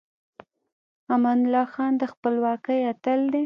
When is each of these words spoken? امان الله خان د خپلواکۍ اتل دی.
امان 1.13 1.39
الله 1.45 1.65
خان 1.73 1.91
د 2.01 2.03
خپلواکۍ 2.13 2.79
اتل 2.91 3.21
دی. 3.33 3.39